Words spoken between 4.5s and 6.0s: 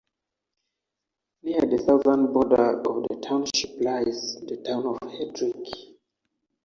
town of Hedrick.